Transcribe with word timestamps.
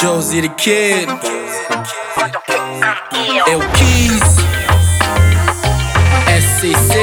JoulesDaKid, 0.00 1.08
El 3.48 3.62
Keys, 3.72 4.36
SCC, 6.28 6.94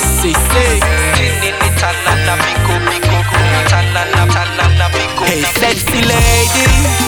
SCC. 0.00 0.54
Hey, 5.26 5.42
sexy 5.60 6.00
lady, 6.00 7.05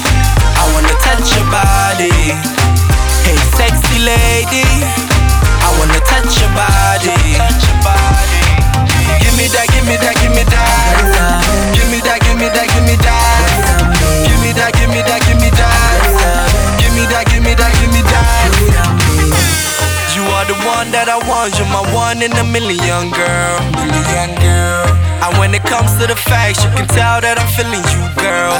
that 21.51 21.61
I 21.61 21.61
want, 21.61 21.61
you're 21.61 21.69
my 21.69 21.95
one 21.95 22.23
in 22.23 22.33
a 22.33 22.45
million, 22.45 23.11
girl. 23.11 23.59
Million, 23.73 24.31
girl. 24.41 24.87
And 25.25 25.39
when 25.39 25.55
it 25.55 25.63
comes 25.65 25.91
to 25.99 26.07
the 26.07 26.17
facts, 26.17 26.63
you 26.65 26.71
can 26.77 26.87
tell 26.89 27.21
that 27.21 27.39
I'm 27.39 27.49
feeling 27.57 27.83
you, 27.83 28.03
girl. 28.17 28.55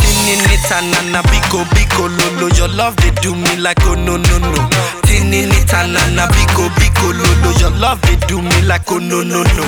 Tininita 0.00 0.80
nana 0.82 1.22
biko 1.28 1.64
biko 1.74 2.08
lolo, 2.08 2.48
your 2.54 2.68
love 2.68 2.96
they 2.96 3.10
do 3.20 3.34
me 3.34 3.56
like 3.56 3.82
oh 3.82 3.94
no 3.94 4.16
no 4.16 4.38
no. 4.38 4.52
Tininita 5.02 5.86
nana 5.90 6.28
biko 6.30 6.68
biko 6.78 7.12
lolo, 7.12 7.50
your 7.58 7.70
love 7.80 8.00
they 8.02 8.16
do 8.26 8.40
me 8.40 8.62
like 8.62 8.86
oh 8.90 8.98
no 8.98 9.22
no 9.22 9.42
no. 9.58 9.64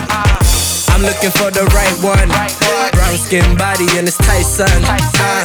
I'm 0.94 1.02
looking 1.02 1.30
for 1.30 1.50
the 1.50 1.66
right 1.76 1.92
one, 2.00 2.30
brown 2.96 3.18
skin 3.18 3.44
body 3.58 3.84
and 3.98 4.08
it's 4.08 4.16
Tyson. 4.16 4.70
Uh, 4.86 5.44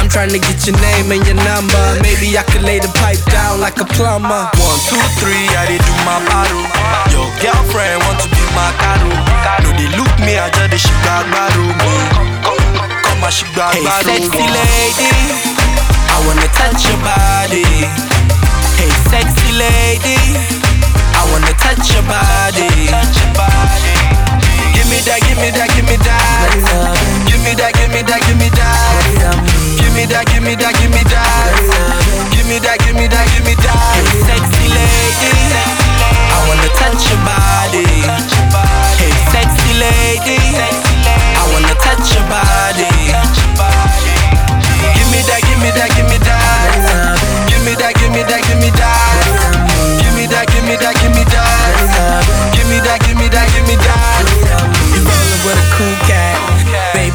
I'm 0.00 0.08
trying 0.08 0.30
to 0.34 0.40
get 0.40 0.66
your 0.66 0.74
name 0.80 1.12
and 1.14 1.22
your 1.22 1.38
number. 1.46 1.84
Maybe 2.02 2.34
I 2.34 2.42
could 2.42 2.62
lay 2.66 2.80
the 2.80 2.90
pipe 2.98 3.22
down 3.30 3.60
like 3.60 3.78
a 3.78 3.84
plumber. 3.84 4.50
One, 4.58 4.80
two, 4.90 4.98
three, 5.22 5.46
I 5.54 5.70
did 5.70 5.84
me, 10.24 10.38
I 10.38 10.50
just 10.50 10.70
the 10.70 10.78
shit 10.78 10.98
got 11.04 11.24
bottle. 11.30 11.70
Come 13.04 13.24
on, 13.24 13.30
she 13.30 13.44
got 13.54 13.74
Hey, 13.74 13.84
sexy 14.02 14.46
lady, 14.46 15.10
I 16.10 16.16
wanna 16.26 16.48
touch 16.54 16.86
your 16.86 16.98
body. 17.02 17.66
Hey, 18.78 18.90
sexy 19.10 19.50
lady, 19.54 20.18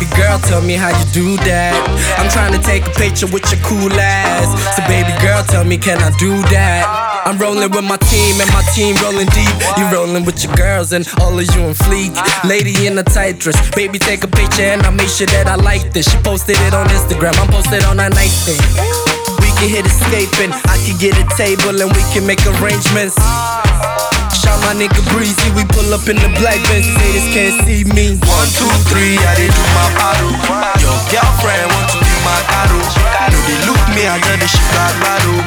Baby 0.03 0.19
girl, 0.19 0.39
tell 0.39 0.61
me 0.61 0.73
how 0.73 0.91
you 0.91 1.05
do 1.15 1.37
that. 1.47 1.71
I'm 2.19 2.27
trying 2.27 2.51
to 2.51 2.59
take 2.59 2.83
a 2.83 2.91
picture 2.91 3.23
with 3.23 3.47
your 3.47 3.63
cool 3.63 3.87
ass. 3.95 4.51
So 4.75 4.83
baby 4.91 5.15
girl, 5.23 5.39
tell 5.47 5.63
me 5.63 5.77
can 5.77 5.95
I 6.03 6.11
do 6.19 6.35
that? 6.51 7.23
I'm 7.23 7.39
rolling 7.39 7.71
with 7.71 7.87
my 7.87 7.95
team 8.11 8.35
and 8.35 8.51
my 8.51 8.67
team 8.75 8.99
rolling 8.99 9.31
deep. 9.31 9.55
You 9.79 9.87
rolling 9.95 10.27
with 10.27 10.43
your 10.43 10.51
girls 10.59 10.91
and 10.91 11.07
all 11.23 11.31
of 11.31 11.47
you 11.55 11.71
in 11.71 11.73
fleek. 11.87 12.11
Lady 12.43 12.85
in 12.85 12.99
a 12.99 13.03
tight 13.03 13.39
dress, 13.39 13.55
baby 13.79 13.97
take 13.97 14.25
a 14.25 14.27
picture 14.27 14.67
and 14.75 14.83
I 14.83 14.91
make 14.91 15.07
sure 15.07 15.27
that 15.31 15.47
I 15.47 15.55
like 15.55 15.93
this. 15.95 16.11
She 16.11 16.19
posted 16.19 16.59
it 16.67 16.73
on 16.75 16.83
Instagram, 16.91 17.39
I'm 17.39 17.47
posted 17.47 17.87
on 17.87 18.03
her 18.03 18.11
thing. 18.11 18.59
We 19.39 19.55
can 19.55 19.71
hit 19.71 19.87
escaping, 19.87 20.51
I 20.67 20.75
can 20.83 20.99
get 20.99 21.15
a 21.15 21.23
table 21.39 21.79
and 21.79 21.87
we 21.95 22.03
can 22.11 22.27
make 22.27 22.43
arrangements. 22.59 23.15
Shot 24.43 24.59
my 24.59 24.75
nigga 24.75 24.99
breezy, 25.15 25.47
we 25.55 25.63
pull 25.71 25.87
up 25.95 26.03
in 26.11 26.19
the 26.19 26.27
black 26.35 26.59
Benz, 26.67 26.83
haters 26.99 27.27
can't 27.31 27.55
see 27.63 27.87
me. 27.95 28.19
One, 28.27 28.49
two, 28.51 28.67
three, 28.91 29.15
I 29.15 29.39
did 29.39 29.55
do 29.55 29.63
my 29.71 29.87
bottle. 29.95 30.35
Your 30.83 30.99
girlfriend 31.07 31.71
want 31.71 31.87
to 31.95 31.97
be 32.03 32.11
my 32.27 32.35
caro. 32.51 32.75
No, 33.31 33.39
they 33.47 33.55
look 33.63 33.79
me, 33.95 34.03
I 34.03 34.19
just 34.19 34.43
the 34.43 34.47
shit 34.51 34.67
got 34.75 34.91
bottle. 34.99 35.39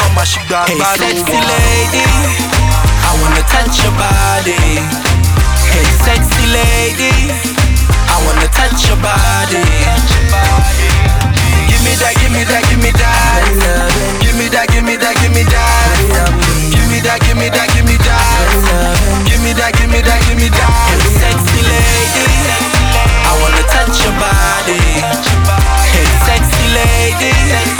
Come 0.00 0.16
on, 0.16 0.24
she 0.24 0.40
got 0.48 0.64
hey, 0.64 0.80
sexy 0.96 1.36
lady, 1.36 2.08
I 3.04 3.12
wanna 3.20 3.44
touch 3.44 3.84
your 3.84 3.92
body. 4.00 4.56
Hey, 5.68 5.84
sexy 6.08 6.44
lady, 6.48 7.12
I 8.08 8.16
wanna 8.24 8.48
touch 8.48 8.80
your 8.88 8.96
body. 9.04 9.60
Give 11.68 11.84
me 11.84 11.92
that, 12.00 12.16
give 12.16 12.32
me 12.32 12.48
that, 12.48 12.64
give 12.64 12.64
me 12.64 12.64
that. 12.64 12.67
Yeah. 27.48 27.77